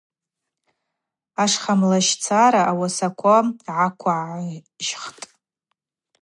[1.43, 5.25] Ахшамлащцара ауасаква гӏаквыгӏжьхтӏ.